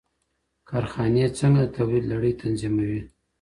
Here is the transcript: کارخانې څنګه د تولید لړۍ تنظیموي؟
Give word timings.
کارخانې 0.69 1.25
څنګه 1.39 1.61
د 1.65 1.69
تولید 1.75 2.03
لړۍ 2.11 2.33
تنظیموي؟ 2.41 3.01